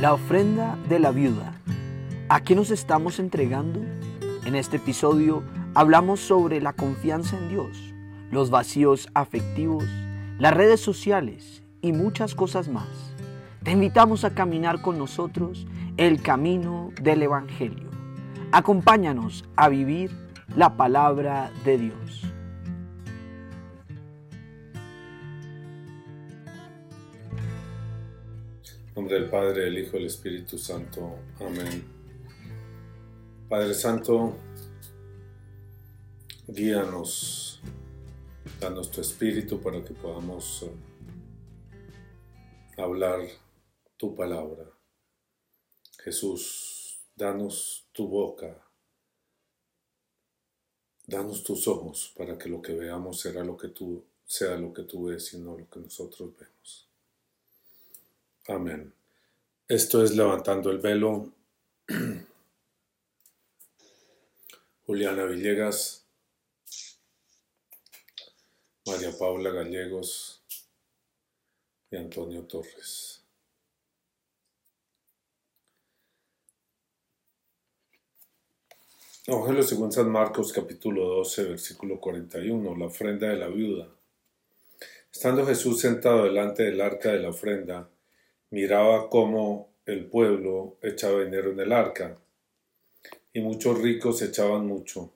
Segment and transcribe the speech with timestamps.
[0.00, 1.52] La ofrenda de la viuda.
[2.30, 3.80] ¿A qué nos estamos entregando?
[4.46, 5.42] En este episodio
[5.74, 7.92] hablamos sobre la confianza en Dios,
[8.30, 9.84] los vacíos afectivos,
[10.38, 12.88] las redes sociales y muchas cosas más.
[13.62, 15.66] Te invitamos a caminar con nosotros
[15.98, 17.90] el camino del Evangelio.
[18.52, 20.10] Acompáñanos a vivir
[20.56, 22.29] la palabra de Dios.
[28.94, 31.18] Nombre del Padre, del Hijo y del Espíritu Santo.
[31.38, 31.84] Amén.
[33.48, 34.36] Padre Santo,
[36.46, 37.60] guíanos,
[38.60, 40.72] danos tu Espíritu para que podamos eh,
[42.78, 43.20] hablar
[43.96, 44.64] tu palabra.
[45.98, 48.66] Jesús, danos tu boca,
[51.06, 54.82] danos tus ojos para que lo que veamos será lo que tú, sea lo que
[54.84, 56.89] tú ves y no lo que nosotros vemos.
[58.48, 58.92] Amén.
[59.68, 61.30] Esto es Levantando el Velo.
[64.86, 66.06] Juliana Villegas,
[68.86, 70.42] María Paula Gallegos
[71.90, 73.22] y Antonio Torres.
[79.26, 83.86] Evangelio según San Marcos capítulo 12 versículo 41, la ofrenda de la viuda.
[85.12, 87.88] Estando Jesús sentado delante del arca de la ofrenda,
[88.50, 92.18] miraba cómo el pueblo echaba dinero en el arca,
[93.32, 95.12] y muchos ricos echaban mucho.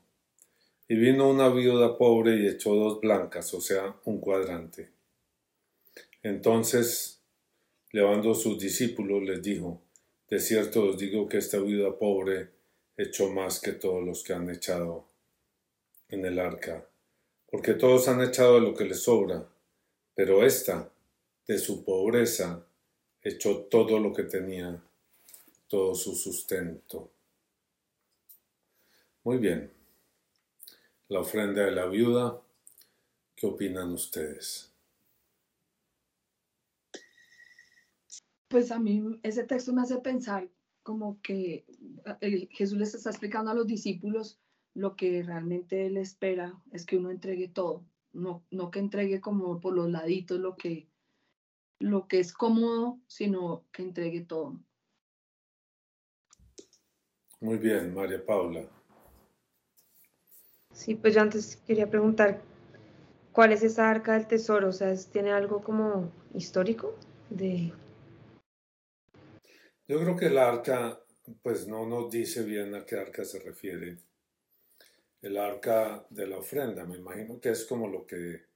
[0.89, 4.91] Y vino una viuda pobre y echó dos blancas, o sea, un cuadrante.
[6.23, 7.21] Entonces,
[7.91, 9.81] llevando sus discípulos, les dijo,
[10.29, 12.51] De cierto os digo que esta viuda pobre
[12.97, 15.07] echó más que todos los que han echado
[16.09, 16.87] en el arca,
[17.51, 19.47] porque todos han echado de lo que les sobra,
[20.15, 20.91] pero esta,
[21.47, 22.65] de su pobreza,
[23.25, 24.81] echó todo lo que tenía,
[25.67, 27.11] todo su sustento.
[29.25, 29.73] Muy bien.
[31.09, 32.41] La ofrenda de la viuda,
[33.35, 34.71] ¿qué opinan ustedes?
[38.49, 40.49] Pues a mí ese texto me hace pensar
[40.83, 41.65] como que
[42.51, 44.39] Jesús les está explicando a los discípulos
[44.75, 49.61] lo que realmente él espera es que uno entregue todo, no, no que entregue como
[49.61, 50.89] por los laditos lo que,
[51.85, 54.59] lo que es cómodo, sino que entregue todo.
[57.41, 58.67] Muy bien, María Paula.
[60.73, 62.41] Sí, pues yo antes quería preguntar,
[63.33, 64.69] ¿cuál es esa arca del tesoro?
[64.69, 66.97] O sea, ¿tiene algo como histórico
[67.29, 67.71] de...
[69.87, 70.99] Yo creo que el arca,
[71.43, 73.99] pues no nos dice bien a qué arca se refiere.
[75.21, 78.54] El arca de la ofrenda, me imagino que es como lo que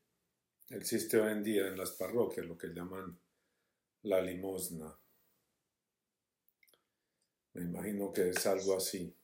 [0.71, 3.19] existe hoy en día en las parroquias, lo que llaman
[4.03, 4.97] la limosna.
[7.55, 9.15] Me imagino que es algo así.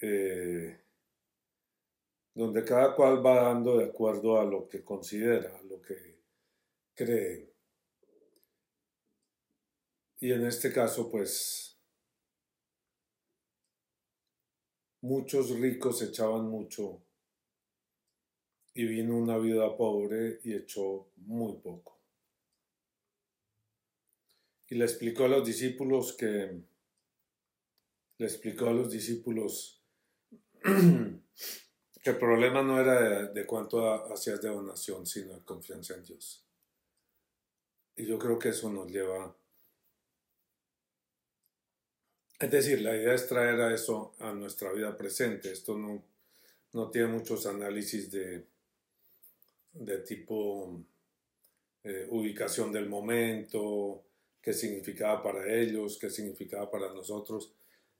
[0.00, 0.80] Eh,
[2.34, 6.18] donde cada cual va dando de acuerdo a lo que considera, a lo que
[6.94, 7.52] cree.
[10.18, 11.78] Y en este caso, pues,
[15.02, 17.02] muchos ricos echaban mucho
[18.74, 22.00] y vino una vida pobre y echó muy poco.
[24.68, 26.62] Y le explicó a los discípulos que,
[28.16, 29.82] le explicó a los discípulos
[30.62, 36.46] que el problema no era de, cuánto hacías de donación, sino de confianza en Dios.
[37.96, 39.36] Y yo creo que eso nos lleva...
[42.40, 45.52] Es decir, la idea es traer a eso a nuestra vida presente.
[45.52, 46.02] Esto no,
[46.72, 48.46] no tiene muchos análisis de,
[49.72, 50.82] de tipo
[51.84, 54.04] eh, ubicación del momento,
[54.40, 57.52] qué significaba para ellos, qué significaba para nosotros.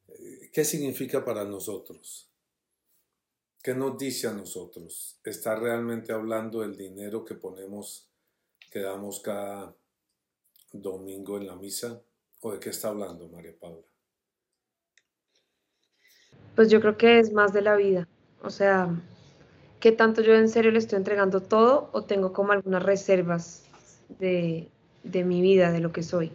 [0.09, 2.29] Eh, ¿Qué significa para nosotros?
[3.63, 5.21] ¿Qué nos dice a nosotros?
[5.25, 8.09] ¿Está realmente hablando del dinero que ponemos,
[8.71, 9.75] que damos cada
[10.73, 12.03] domingo en la misa?
[12.41, 13.87] ¿O de qué está hablando María Paula?
[16.57, 18.09] Pues yo creo que es más de la vida.
[18.43, 18.89] O sea,
[19.83, 23.65] ¿qué tanto yo en serio le estoy entregando todo o tengo como algunas reservas
[24.21, 24.69] de,
[25.03, 26.31] de mi vida, de lo que soy?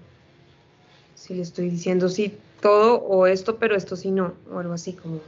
[1.16, 4.94] Si le estoy diciendo sí todo o esto, pero esto sí no, o algo así
[4.94, 5.22] como...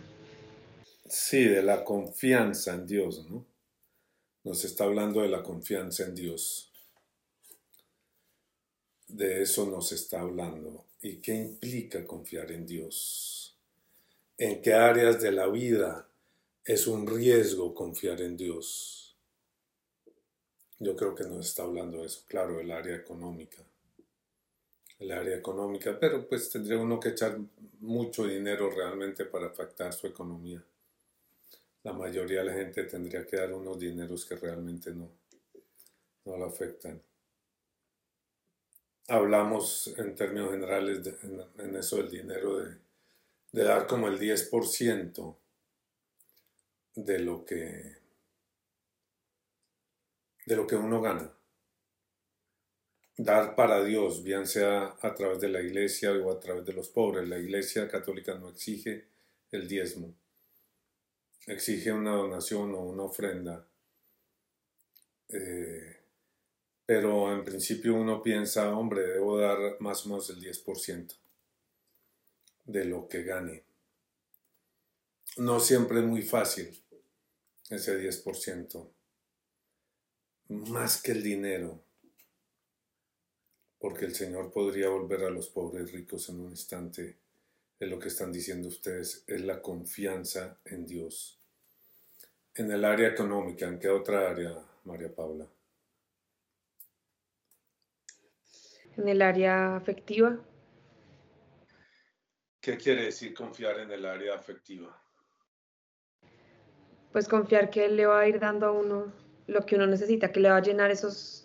[1.07, 3.45] Sí, de la confianza en Dios, ¿no?
[4.44, 6.74] Nos está hablando de la confianza en Dios.
[9.07, 10.88] De eso nos está hablando.
[11.01, 13.57] ¿Y qué implica confiar en Dios?
[14.38, 16.08] ¿En qué áreas de la vida
[16.63, 19.17] es un riesgo confiar en Dios.
[20.79, 23.63] Yo creo que nos está hablando de eso, claro, el área económica,
[25.00, 27.38] el área económica, pero pues tendría uno que echar
[27.79, 30.63] mucho dinero realmente para afectar su economía.
[31.83, 35.11] La mayoría de la gente tendría que dar unos dineros que realmente no,
[36.25, 37.01] no lo afectan.
[39.07, 41.01] Hablamos en términos generales
[41.57, 42.77] en, eso del dinero de,
[43.51, 45.35] de dar como el 10%
[46.95, 47.97] de lo que
[50.45, 51.31] de lo que uno gana
[53.19, 56.88] dar para Dios, bien sea a través de la iglesia o a través de los
[56.88, 57.27] pobres.
[57.27, 59.07] La iglesia católica no exige
[59.51, 60.15] el diezmo,
[61.45, 63.68] exige una donación o una ofrenda.
[65.27, 65.97] Eh,
[66.85, 71.13] pero en principio uno piensa, hombre, debo dar más o menos el 10%
[72.63, 73.63] de lo que gane.
[75.39, 76.69] No siempre es muy fácil
[77.69, 78.91] ese 10%,
[80.50, 81.83] más que el dinero
[83.80, 87.18] porque el Señor podría volver a los pobres ricos en un instante.
[87.80, 91.39] Es lo que están diciendo ustedes, es la confianza en Dios.
[92.53, 94.53] En el área económica, ¿en qué otra área,
[94.83, 95.47] María Paula?
[98.97, 100.38] En el área afectiva.
[102.59, 105.01] ¿Qué quiere decir confiar en el área afectiva?
[107.11, 109.11] Pues confiar que Él le va a ir dando a uno
[109.47, 111.39] lo que uno necesita, que le va a llenar esos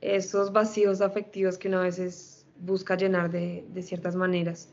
[0.00, 4.68] esos vacíos afectivos que uno a veces busca llenar de, ciertas maneras.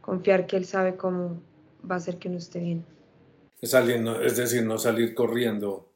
[0.00, 1.42] Confiar que Él sabe cómo
[1.88, 2.84] va a hacer que uno esté bien.
[3.60, 5.92] Es, es decir, no salir corriendo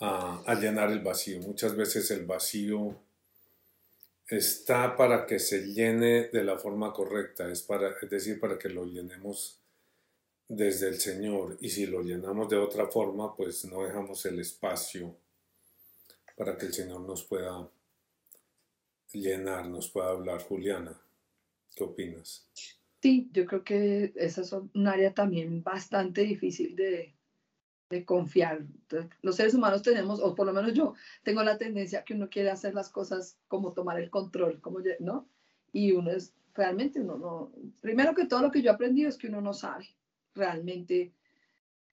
[0.00, 1.40] a, a, llenar el vacío.
[1.40, 2.96] Muchas veces el vacío
[4.28, 8.68] está para que se llene de la forma correcta, es, para, es decir, para que
[8.68, 9.61] lo llenemos
[10.48, 11.56] desde el Señor.
[11.60, 15.16] Y si lo llenamos de otra forma, pues no dejamos el espacio
[16.36, 17.68] para que el Señor nos pueda
[19.12, 20.42] llenar, nos pueda hablar.
[20.42, 21.00] Juliana,
[21.74, 22.48] ¿qué opinas?
[23.00, 27.14] Sí, yo creo que esa es un área también bastante difícil de,
[27.90, 28.64] de confiar.
[29.22, 32.50] los seres humanos tenemos, o por lo menos yo, tengo la tendencia que uno quiere
[32.50, 35.28] hacer las cosas como tomar el control, como, ¿no?
[35.72, 39.16] Y uno es, realmente uno no, primero que todo lo que yo he aprendido es
[39.16, 39.88] que uno no sabe
[40.34, 41.12] realmente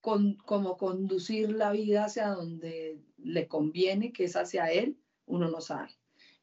[0.01, 5.62] con, cómo conducir la vida hacia donde le conviene, que es hacia él, uno no
[5.62, 5.89] sabe.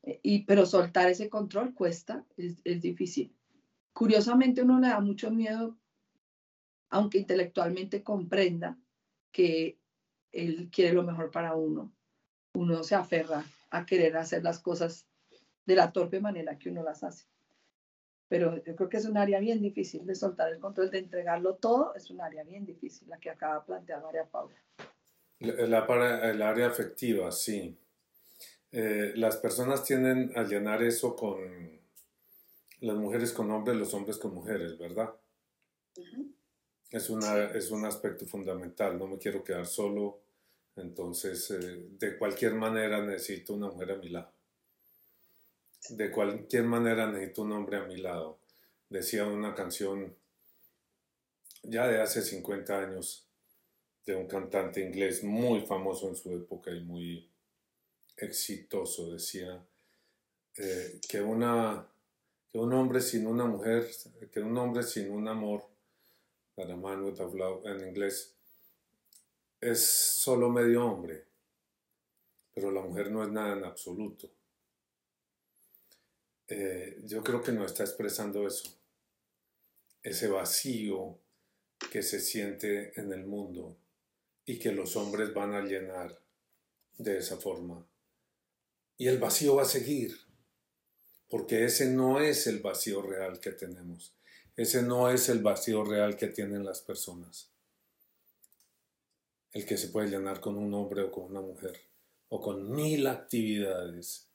[0.02, 3.34] Eh, y, pero soltar ese control cuesta, es, es difícil.
[3.92, 5.76] Curiosamente uno le da mucho miedo,
[6.90, 8.78] aunque intelectualmente comprenda
[9.32, 9.78] que
[10.32, 11.92] él quiere lo mejor para uno.
[12.54, 15.06] Uno se aferra a querer hacer las cosas
[15.64, 17.26] de la torpe manera que uno las hace.
[18.28, 21.54] Pero yo creo que es un área bien difícil de soltar el control, de entregarlo
[21.54, 24.56] todo, es un área bien difícil, la que acaba de plantear María Paula.
[25.38, 25.86] La,
[26.30, 27.76] el área afectiva, sí.
[28.72, 31.80] Eh, las personas tienden a llenar eso con
[32.80, 35.14] las mujeres con hombres, los hombres con mujeres, ¿verdad?
[36.90, 40.20] es, una, es un aspecto fundamental, no me quiero quedar solo,
[40.76, 44.32] entonces eh, de cualquier manera necesito una mujer a mi lado.
[45.90, 48.38] De cualquier manera necesito un hombre a mi lado.
[48.88, 50.14] Decía una canción
[51.62, 53.26] ya de hace 50 años,
[54.04, 57.28] de un cantante inglés muy famoso en su época y muy
[58.16, 59.12] exitoso.
[59.12, 59.64] Decía
[60.56, 61.86] eh, que, una,
[62.48, 63.88] que un hombre sin una mujer,
[64.32, 65.68] que un hombre sin un amor,
[66.56, 68.34] man without love en inglés,
[69.60, 71.24] es solo medio hombre,
[72.54, 74.30] pero la mujer no es nada en absoluto.
[76.48, 78.78] Eh, yo creo que no está expresando eso,
[80.02, 81.18] ese vacío
[81.90, 83.76] que se siente en el mundo
[84.44, 86.20] y que los hombres van a llenar
[86.98, 87.84] de esa forma.
[88.96, 90.16] Y el vacío va a seguir,
[91.28, 94.14] porque ese no es el vacío real que tenemos.
[94.56, 97.50] Ese no es el vacío real que tienen las personas.
[99.52, 101.78] El que se puede llenar con un hombre o con una mujer,
[102.28, 104.28] o con mil actividades.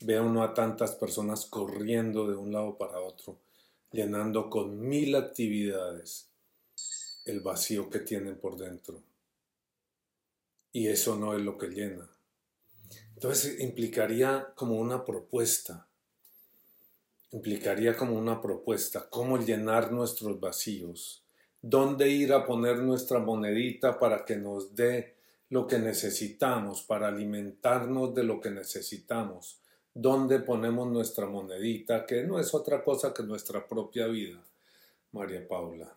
[0.00, 3.38] Ve uno a tantas personas corriendo de un lado para otro,
[3.92, 6.28] llenando con mil actividades
[7.24, 9.02] el vacío que tienen por dentro.
[10.72, 12.08] Y eso no es lo que llena.
[13.14, 15.88] Entonces implicaría como una propuesta,
[17.32, 21.24] implicaría como una propuesta, cómo llenar nuestros vacíos,
[21.62, 25.16] dónde ir a poner nuestra monedita para que nos dé
[25.48, 29.60] lo que necesitamos, para alimentarnos de lo que necesitamos,
[29.96, 34.40] dónde ponemos nuestra monedita, que no es otra cosa que nuestra propia vida,
[35.12, 35.96] María Paula.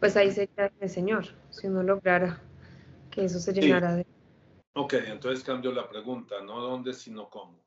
[0.00, 2.40] pues ahí sería el Señor, si uno lograra
[3.10, 4.06] que eso se llenara de...
[4.72, 7.60] Ok, entonces cambio la pregunta, no dónde, sino cómo.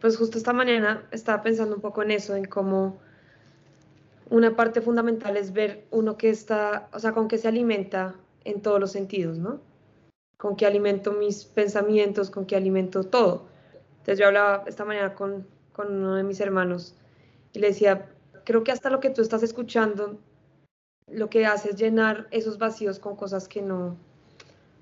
[0.00, 3.00] Pues justo esta mañana estaba pensando un poco en eso, en cómo
[4.30, 8.62] una parte fundamental es ver uno que está, o sea, con qué se alimenta en
[8.62, 9.60] todos los sentidos, ¿no?
[10.36, 13.46] Con qué alimento mis pensamientos, con qué alimento todo.
[13.98, 16.94] Entonces yo hablaba esta mañana con, con uno de mis hermanos
[17.52, 18.08] y le decía,
[18.44, 20.18] creo que hasta lo que tú estás escuchando,
[21.06, 23.96] lo que hace es llenar esos vacíos con cosas que no,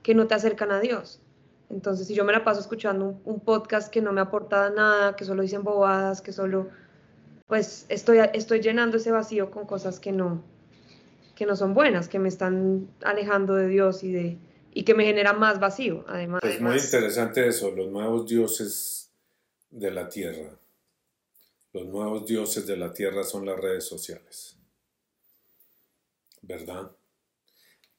[0.03, 1.21] que no te acercan a Dios.
[1.71, 5.25] Entonces, si yo me la paso escuchando un, podcast que no me aporta nada, que
[5.25, 6.69] solo dicen bobadas, que solo,
[7.47, 10.43] pues estoy, estoy llenando ese vacío con cosas que no,
[11.39, 14.39] que no son buenas, que me están alejando de Dios y, de,
[14.75, 16.41] y que me generan más vacío, además.
[16.43, 19.13] Es muy interesante eso, los nuevos dioses
[19.71, 20.59] de la tierra.
[21.73, 24.57] Los nuevos dioses de la tierra son las redes sociales.
[26.43, 26.91] ¿Verdad?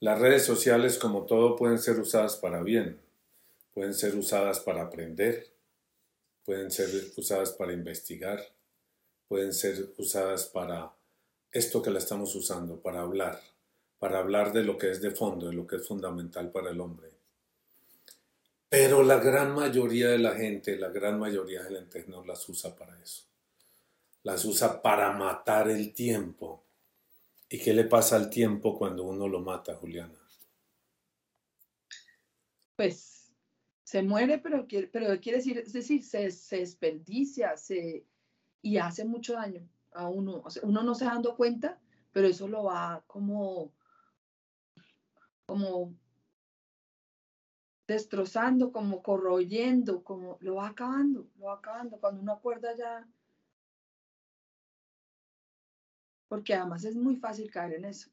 [0.02, 3.00] Las redes sociales, como todo, pueden ser usadas para bien
[3.80, 5.54] pueden ser usadas para aprender,
[6.44, 8.42] pueden ser usadas para investigar,
[9.30, 10.94] pueden ser usadas para
[11.52, 13.40] esto que la estamos usando, para hablar,
[13.98, 16.80] para hablar de lo que es de fondo, de lo que es fundamental para el
[16.80, 17.10] hombre.
[18.70, 22.48] Pero la gran mayoría de la gente, la gran mayoría de la gente no las
[22.48, 23.24] usa para eso.
[24.24, 26.64] Las usa para matar el tiempo.
[27.50, 30.14] ¿Y qué le pasa al tiempo cuando uno lo mata, Juliana?
[32.76, 33.34] Pues
[33.84, 38.06] se muere, pero quiere, pero quiere decir, es decir, se, se desperdicia se,
[38.62, 40.44] y hace mucho daño a uno.
[40.64, 41.80] uno no se da dando cuenta,
[42.12, 43.72] pero eso lo va como,
[45.46, 45.94] como
[47.88, 51.98] destrozando, como corroyendo, como lo va acabando, lo va acabando.
[51.98, 53.08] Cuando uno acuerda ya,
[56.28, 58.10] porque además es muy fácil caer en eso.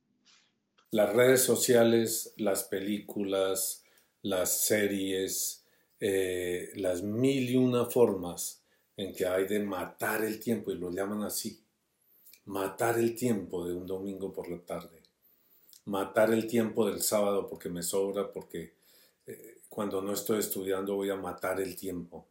[0.90, 3.84] Las redes sociales, las películas,
[4.22, 5.66] las series,
[6.00, 8.62] eh, las mil y una formas
[8.96, 11.62] en que hay de matar el tiempo, y lo llaman así,
[12.46, 15.02] matar el tiempo de un domingo por la tarde,
[15.84, 18.74] matar el tiempo del sábado porque me sobra, porque
[19.26, 22.26] eh, cuando no estoy estudiando voy a matar el tiempo,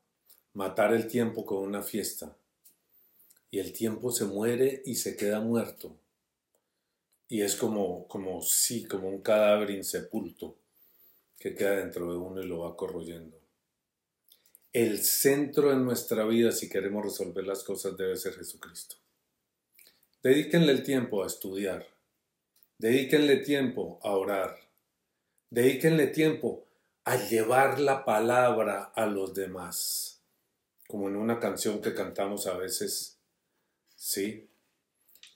[0.53, 2.35] matar el tiempo con una fiesta,
[3.51, 5.95] y el tiempo se muere y se queda muerto,
[7.27, 10.55] y es como, como sí, como un cadáver insepulto
[11.37, 13.37] que queda dentro de uno y lo va corroyendo.
[14.71, 18.95] El centro de nuestra vida si queremos resolver las cosas debe ser Jesucristo.
[20.25, 21.85] Dedíquenle el tiempo a estudiar.
[22.79, 24.57] Dedíquenle tiempo a orar.
[25.51, 26.65] Dedíquenle tiempo
[27.03, 30.23] a llevar la palabra a los demás.
[30.87, 33.19] Como en una canción que cantamos a veces.
[33.95, 34.49] ¿Sí?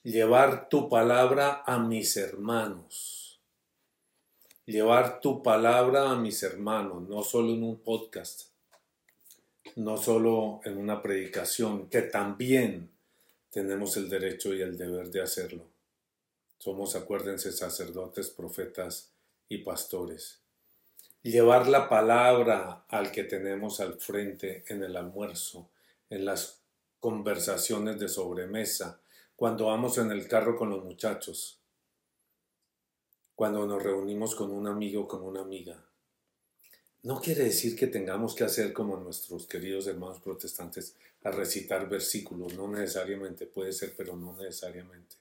[0.02, 3.40] Llevar tu palabra a mis hermanos.
[4.66, 8.50] Llevar tu palabra a mis hermanos, no solo en un podcast
[9.76, 12.90] no solo en una predicación, que también
[13.50, 15.66] tenemos el derecho y el deber de hacerlo.
[16.58, 19.12] Somos, acuérdense, sacerdotes, profetas
[19.48, 20.40] y pastores.
[21.22, 25.70] Llevar la palabra al que tenemos al frente en el almuerzo,
[26.08, 26.62] en las
[26.98, 29.00] conversaciones de sobremesa,
[29.36, 31.60] cuando vamos en el carro con los muchachos,
[33.34, 35.89] cuando nos reunimos con un amigo o con una amiga
[37.02, 42.54] no quiere decir que tengamos que hacer como nuestros queridos hermanos protestantes a recitar versículos,
[42.54, 45.16] no necesariamente, puede ser, pero no necesariamente.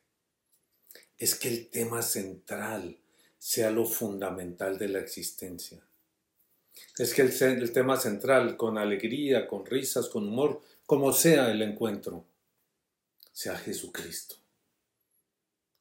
[1.17, 2.97] Es que el tema central
[3.37, 5.81] sea lo fundamental de la existencia.
[6.97, 11.61] Es que el, el tema central, con alegría, con risas, con humor, como sea el
[11.61, 12.25] encuentro,
[13.31, 14.35] sea Jesucristo.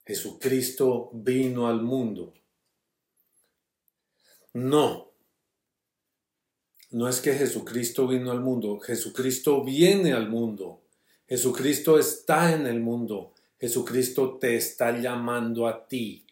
[0.05, 2.35] Jesucristo vino al mundo.
[4.55, 5.08] No
[6.90, 10.83] no es que Jesucristo vino al mundo, Jesucristo viene al mundo,
[11.28, 16.25] Jesucristo está en el mundo, Jesucristo te está llamando a ti,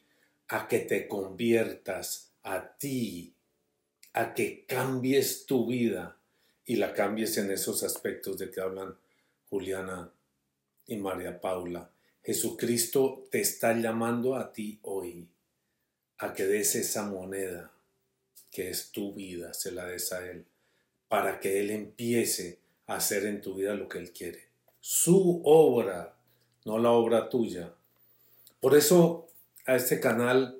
[0.48, 3.34] a que te conviertas, a ti,
[4.14, 6.16] a que cambies tu vida
[6.64, 8.96] y la cambies en esos aspectos de que hablan
[9.50, 10.10] Juliana
[10.86, 11.90] y María Paula.
[12.22, 15.28] Jesucristo te está llamando a ti hoy,
[16.18, 17.75] a que des esa moneda
[18.56, 20.46] que es tu vida, se la des a Él,
[21.08, 24.48] para que Él empiece a hacer en tu vida lo que Él quiere.
[24.80, 26.16] Su obra,
[26.64, 27.74] no la obra tuya.
[28.58, 29.28] Por eso
[29.66, 30.58] a este canal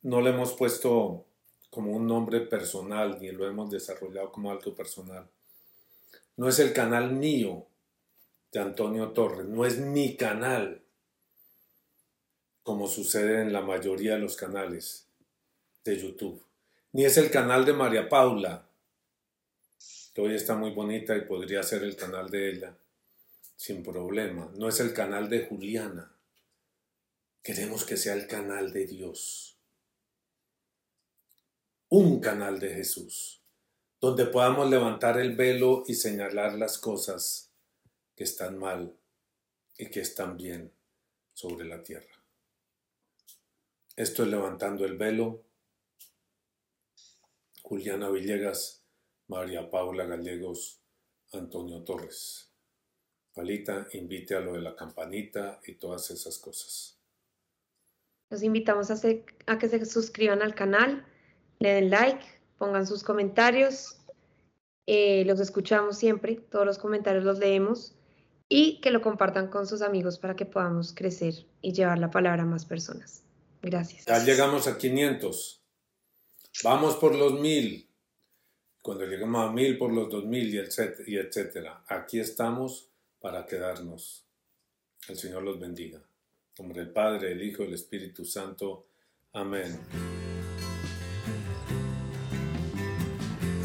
[0.00, 1.26] no le hemos puesto
[1.68, 5.28] como un nombre personal, ni lo hemos desarrollado como algo personal.
[6.38, 7.66] No es el canal mío
[8.52, 10.82] de Antonio Torres, no es mi canal,
[12.62, 15.08] como sucede en la mayoría de los canales
[15.84, 16.42] de YouTube
[16.94, 18.68] ni es el canal de María Paula,
[20.14, 22.78] que hoy está muy bonita y podría ser el canal de ella,
[23.56, 24.48] sin problema.
[24.54, 26.16] No es el canal de Juliana.
[27.42, 29.58] Queremos que sea el canal de Dios.
[31.88, 33.42] Un canal de Jesús,
[34.00, 37.50] donde podamos levantar el velo y señalar las cosas
[38.14, 38.96] que están mal
[39.76, 40.72] y que están bien
[41.32, 42.22] sobre la tierra.
[43.96, 45.43] Esto es levantando el velo.
[47.64, 48.84] Juliana Villegas
[49.26, 50.82] María Paula Gallegos,
[51.32, 52.52] Antonio Torres.
[53.32, 57.00] Palita, invite a lo de la campanita y todas esas cosas.
[58.28, 61.06] Los invitamos a, que se suscriban al canal,
[61.58, 62.24] le den like,
[62.58, 63.98] pongan sus comentarios.
[64.86, 67.96] Eh, los escuchamos siempre, todos los comentarios los leemos
[68.46, 72.42] y que lo compartan con sus amigos para que podamos crecer y llevar la palabra
[72.42, 73.24] a más personas.
[73.62, 74.04] Gracias.
[74.04, 75.63] Ya llegamos a 500.
[76.62, 77.88] Vamos por los mil
[78.80, 81.84] cuando lleguemos a mil por los dos mil y, etcétera.
[81.88, 84.24] Aquí estamos para quedarnos.
[85.08, 85.98] El Señor los bendiga.
[85.98, 88.86] En nombre del Padre, el Hijo el Espíritu Santo.
[89.32, 89.80] Amén.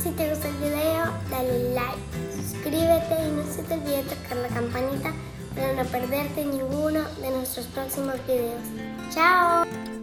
[0.01, 1.99] Si te gustó el video, dale like,
[2.35, 5.13] suscríbete y no se te olvide tocar la campanita
[5.53, 8.61] para no perderte ninguno de nuestros próximos videos.
[9.13, 9.98] ¡Chao!